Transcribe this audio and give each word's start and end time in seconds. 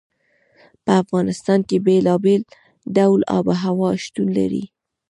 په 0.83 0.91
افغانستان 1.01 1.59
کې 1.67 1.77
بېلابېل 1.85 2.41
ډوله 2.95 3.25
آب 3.37 3.45
وهوا 3.49 3.89
شتون 4.03 4.27
لري. 4.37 4.63